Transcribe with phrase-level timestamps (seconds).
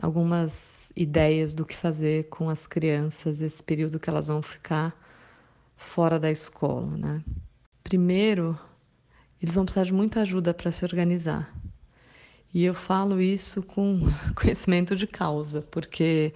[0.00, 4.96] Algumas ideias do que fazer com as crianças esse período que elas vão ficar
[5.76, 7.22] fora da escola, né?
[7.84, 8.58] Primeiro,
[9.42, 11.54] eles vão precisar de muita ajuda para se organizar.
[12.52, 14.00] E eu falo isso com
[14.34, 16.34] conhecimento de causa, porque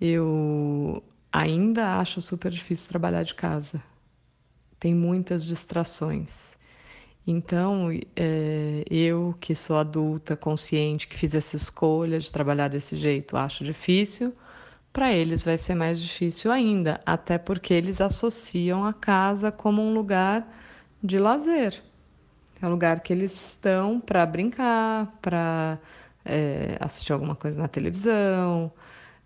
[0.00, 3.82] eu ainda acho super difícil trabalhar de casa.
[4.80, 6.57] Tem muitas distrações.
[7.26, 13.36] Então, é, eu que sou adulta, consciente, que fiz essa escolha de trabalhar desse jeito,
[13.36, 14.34] acho difícil.
[14.92, 19.92] Para eles vai ser mais difícil ainda, até porque eles associam a casa como um
[19.94, 20.46] lugar
[21.02, 21.82] de lazer.
[22.60, 25.78] É um lugar que eles estão para brincar, para
[26.24, 28.72] é, assistir alguma coisa na televisão,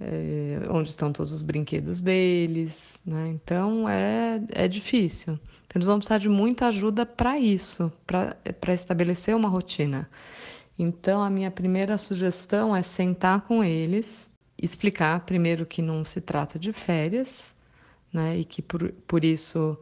[0.00, 2.98] é, onde estão todos os brinquedos deles.
[3.04, 3.28] Né?
[3.28, 5.38] Então é, é difícil.
[5.66, 10.08] Então, eles vão precisar de muita ajuda para isso, para estabelecer uma rotina.
[10.78, 14.28] Então, a minha primeira sugestão é sentar com eles,
[14.60, 17.54] explicar primeiro que não se trata de férias,
[18.12, 18.38] né?
[18.38, 19.78] E que por, por isso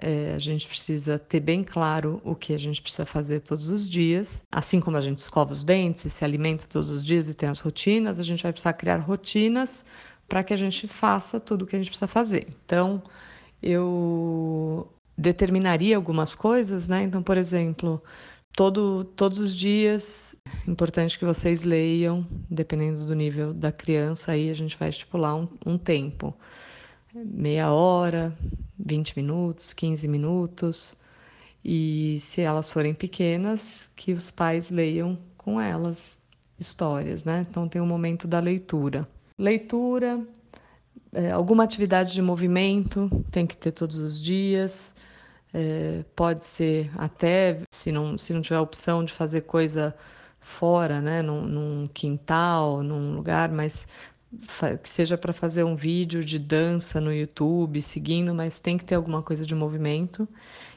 [0.00, 3.88] é, a gente precisa ter bem claro o que a gente precisa fazer todos os
[3.88, 4.44] dias.
[4.50, 7.48] Assim como a gente escova os dentes e se alimenta todos os dias e tem
[7.48, 9.84] as rotinas, a gente vai precisar criar rotinas
[10.28, 12.46] para que a gente faça tudo o que a gente precisa fazer.
[12.64, 13.02] Então,
[13.62, 17.02] eu determinaria algumas coisas, né?
[17.02, 18.00] Então, por exemplo,
[18.52, 24.54] todo, todos os dias, importante que vocês leiam, dependendo do nível da criança, aí a
[24.54, 26.32] gente vai estipular um, um tempo.
[27.12, 28.36] Meia hora,
[28.78, 30.94] 20 minutos, 15 minutos.
[31.64, 36.18] E se elas forem pequenas, que os pais leiam com elas
[36.58, 37.46] histórias, né?
[37.48, 39.08] Então tem o momento da leitura.
[39.38, 40.20] Leitura,
[41.12, 44.94] é, alguma atividade de movimento tem que ter todos os dias.
[45.52, 49.94] É, pode ser até, se não, se não tiver opção de fazer coisa
[50.40, 53.86] fora, né, num, num quintal, num lugar, mas
[54.82, 58.94] que seja para fazer um vídeo de dança no YouTube, seguindo, mas tem que ter
[58.94, 60.28] alguma coisa de movimento.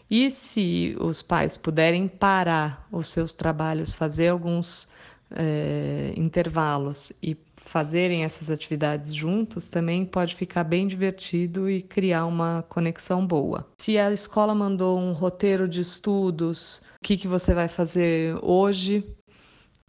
[0.09, 4.87] E se os pais puderem parar os seus trabalhos, fazer alguns
[5.31, 12.63] é, intervalos e fazerem essas atividades juntos, também pode ficar bem divertido e criar uma
[12.67, 13.65] conexão boa.
[13.79, 19.05] Se a escola mandou um roteiro de estudos, o que, que você vai fazer hoje?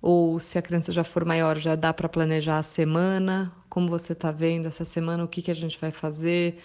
[0.03, 4.13] Ou se a criança já for maior, já dá para planejar a semana, como você
[4.13, 6.59] está vendo essa semana, o que, que a gente vai fazer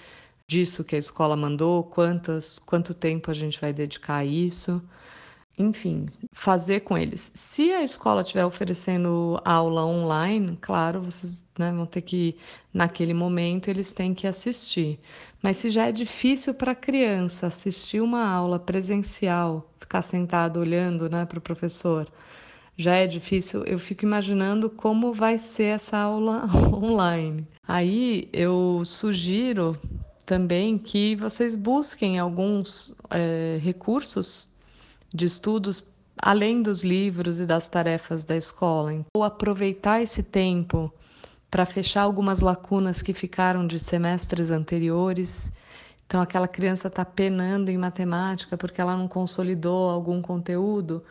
[0.47, 4.81] disso que a escola mandou, quantas, quanto tempo a gente vai dedicar a isso
[5.57, 7.31] enfim, fazer com eles.
[7.33, 12.37] Se a escola estiver oferecendo aula online, claro, vocês né, vão ter que,
[12.71, 14.99] naquele momento, eles têm que assistir.
[15.41, 21.09] Mas se já é difícil para a criança assistir uma aula presencial, ficar sentado olhando
[21.09, 22.07] né, para o professor,
[22.77, 27.47] já é difícil, eu fico imaginando como vai ser essa aula online.
[27.67, 29.77] Aí eu sugiro
[30.25, 34.49] também que vocês busquem alguns é, recursos
[35.11, 35.83] de estudos
[36.21, 38.93] além dos livros e das tarefas da escola.
[39.16, 40.93] Ou aproveitar esse tempo
[41.49, 45.51] para fechar algumas lacunas que ficaram de semestres anteriores.
[46.05, 51.03] Então, aquela criança está penando em matemática porque ela não consolidou algum conteúdo.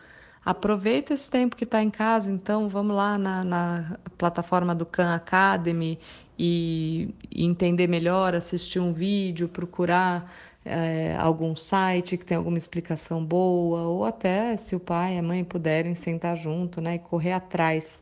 [0.47, 5.13] Aproveita esse tempo que está em casa, então vamos lá na, na plataforma do Khan
[5.13, 5.99] Academy
[6.39, 13.89] e, entender melhor, assistir um vídeo, procurar é, algum site que tem alguma explicação boa,
[13.89, 18.01] ou até se o pai e a mãe puderem sentar junto né, e correr atrás,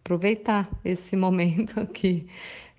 [0.00, 2.26] aproveitar esse momento que,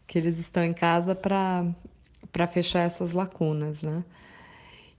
[0.08, 3.84] que eles estão em casa para fechar essas lacunas.
[3.84, 4.04] Né?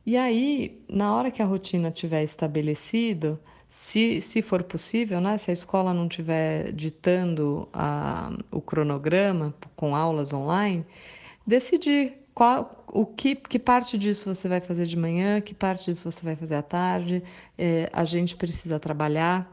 [0.06, 3.40] E aí, na hora que a rotina tiver estabelecido,
[3.74, 9.96] se, se for possível, né, se a escola não estiver ditando a, o cronograma com
[9.96, 10.86] aulas online,
[11.44, 16.08] decidir qual, o que, que parte disso você vai fazer de manhã, que parte disso
[16.08, 17.20] você vai fazer à tarde.
[17.58, 19.52] É, a gente precisa trabalhar,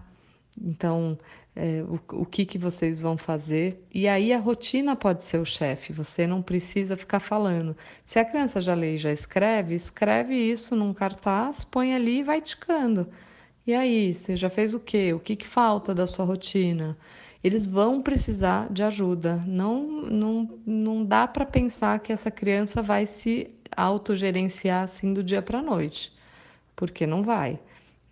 [0.56, 1.18] então
[1.56, 3.83] é, o, o que, que vocês vão fazer.
[3.91, 7.75] E aí a rotina pode ser o chefe, você não precisa ficar falando.
[8.06, 12.23] Se a criança já lê e já escreve, escreve isso num cartaz, põe ali e
[12.23, 13.09] vai ticando.
[13.65, 15.13] E aí, você já fez o quê?
[15.13, 16.97] O que, que falta da sua rotina?
[17.43, 19.43] eles vão precisar de ajuda.
[19.47, 25.41] Não, não, não dá para pensar que essa criança vai se autogerenciar assim do dia
[25.41, 26.13] para a noite,
[26.75, 27.59] porque não vai,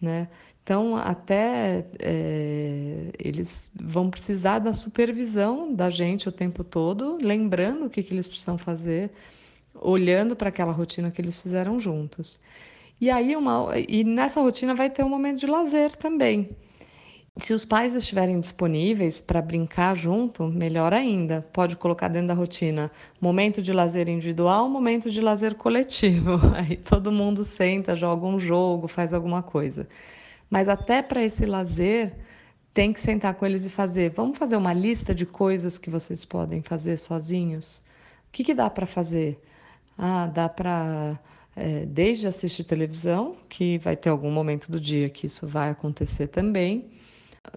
[0.01, 0.27] né?
[0.63, 7.89] Então, até é, eles vão precisar da supervisão da gente o tempo todo, lembrando o
[7.89, 9.09] que, que eles precisam fazer,
[9.73, 12.39] olhando para aquela rotina que eles fizeram juntos.
[13.01, 16.49] E aí, uma, e nessa rotina vai ter um momento de lazer também.
[17.37, 21.47] Se os pais estiverem disponíveis para brincar junto, melhor ainda.
[21.53, 22.91] Pode colocar dentro da rotina
[23.21, 26.31] momento de lazer individual, momento de lazer coletivo.
[26.53, 29.87] Aí todo mundo senta, joga um jogo, faz alguma coisa.
[30.49, 32.13] Mas até para esse lazer,
[32.73, 34.09] tem que sentar com eles e fazer.
[34.11, 37.77] Vamos fazer uma lista de coisas que vocês podem fazer sozinhos?
[38.27, 39.41] O que, que dá para fazer?
[39.97, 41.19] Ah, dá para
[41.59, 46.27] é, desde assistir televisão, que vai ter algum momento do dia que isso vai acontecer
[46.27, 46.89] também.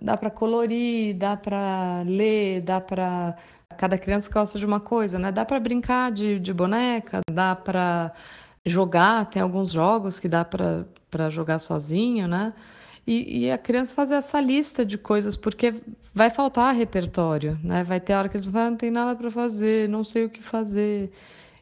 [0.00, 3.36] Dá para colorir, dá para ler, dá para.
[3.78, 5.30] Cada criança gosta de uma coisa, né?
[5.30, 8.12] Dá para brincar de, de boneca, dá para
[8.66, 12.52] jogar, tem alguns jogos que dá para jogar sozinho, né?
[13.06, 15.74] E, e, a criança fazer essa lista de coisas, porque
[16.14, 17.84] vai faltar repertório, né?
[17.84, 20.30] Vai ter hora que eles vão, ah, não tem nada para fazer, não sei o
[20.30, 21.10] que fazer.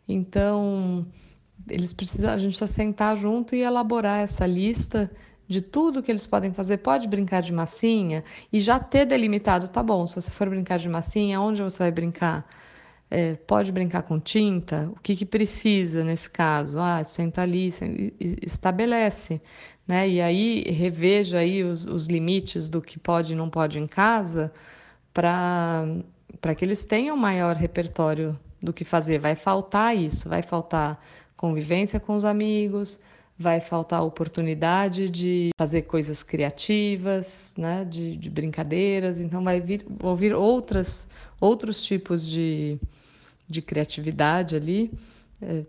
[0.08, 1.06] Então,
[1.68, 5.10] eles precisam, a gente precisa sentar junto e elaborar essa lista
[5.46, 6.78] de tudo que eles podem fazer.
[6.78, 8.22] Pode brincar de massinha
[8.52, 11.90] e já ter delimitado, tá bom, se você for brincar de massinha, onde você vai
[11.90, 12.48] brincar?
[13.10, 14.88] É, pode brincar com tinta?
[14.96, 16.78] O que, que precisa nesse caso?
[16.78, 17.74] Ah, senta ali,
[18.20, 19.42] estabelece,
[19.86, 20.08] né?
[20.08, 24.52] E aí reveja aí os, os limites do que pode e não pode em casa
[25.12, 29.18] para que eles tenham maior repertório do que fazer.
[29.18, 31.04] Vai faltar isso, vai faltar
[31.40, 33.00] convivência com os amigos,
[33.38, 41.08] vai faltar oportunidade de fazer coisas criativas, né, de, de brincadeiras, então vai vir outras,
[41.40, 42.78] outros tipos de,
[43.48, 44.92] de criatividade ali,
[45.40, 45.64] é,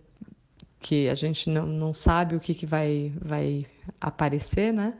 [0.81, 3.65] que a gente não, não sabe o que, que vai, vai
[4.01, 4.93] aparecer, né?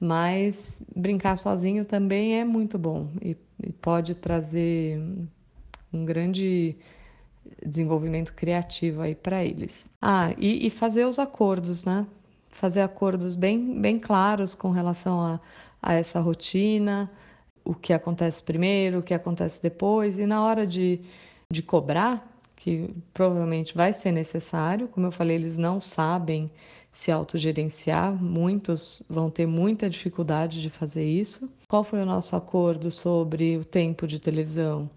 [0.00, 4.98] Mas brincar sozinho também é muito bom e, e pode trazer
[5.92, 6.74] um grande
[7.64, 9.88] desenvolvimento criativo aí para eles.
[10.00, 12.06] Ah, e, e, fazer os acordos, né?
[12.50, 15.40] Fazer acordos bem, bem claros com relação a,
[15.82, 17.10] a essa rotina,
[17.64, 21.00] o que acontece primeiro, o que acontece depois, e na hora de,
[21.50, 22.26] de cobrar,
[22.56, 26.50] que provavelmente vai ser necessário, como eu falei, eles não sabem
[26.92, 31.50] se autogerenciar, muitos vão ter muita dificuldade de fazer isso.
[31.68, 34.90] Qual foi o nosso acordo sobre o tempo de televisão?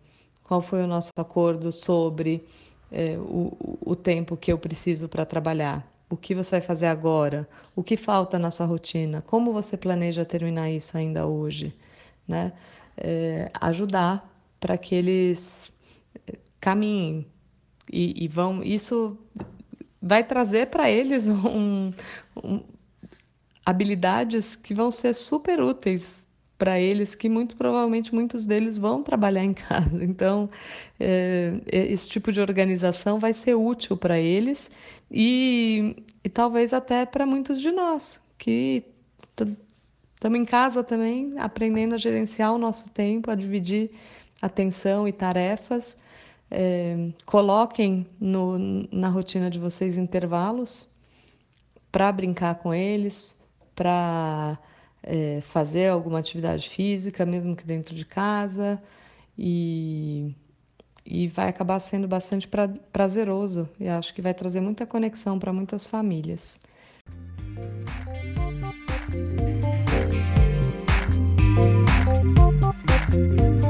[0.44, 2.46] Qual foi o nosso acordo sobre
[2.92, 5.88] é, o, o tempo que eu preciso para trabalhar?
[6.10, 7.48] O que você vai fazer agora?
[7.76, 9.22] O que falta na sua rotina?
[9.22, 11.74] Como você planeja terminar isso ainda hoje?
[12.28, 12.54] Né?
[12.96, 14.30] É, ajudar
[14.60, 15.74] para que eles
[16.28, 17.26] é, caminhem
[17.92, 18.62] e, e, vão.
[18.64, 19.18] Isso
[20.02, 21.92] vai trazer para eles um,
[22.44, 22.62] um,
[23.66, 29.44] habilidades que vão ser super úteis para eles que muito provavelmente muitos deles vão trabalhar
[29.44, 30.04] em casa.
[30.04, 30.50] Então,
[31.00, 34.70] é, esse tipo de organização vai ser útil para eles
[35.12, 38.84] e, e talvez até para muitos de nós que
[40.16, 43.92] estamos em casa também, aprendendo a gerenciar o nosso tempo, a dividir
[44.42, 45.98] atenção e tarefas.
[46.50, 48.58] É, coloquem no,
[48.92, 50.90] na rotina de vocês intervalos
[51.92, 53.36] para brincar com eles,
[53.76, 54.58] para
[55.04, 58.82] é, fazer alguma atividade física, mesmo que dentro de casa,
[59.38, 60.34] e,
[61.06, 65.54] e vai acabar sendo bastante pra, prazeroso e acho que vai trazer muita conexão para
[65.54, 66.60] muitas famílias.
[73.14, 73.63] Música